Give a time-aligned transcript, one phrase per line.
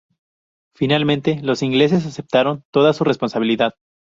[0.73, 3.75] Finalmente, los ingleses aceptaron toda su responsabilidad.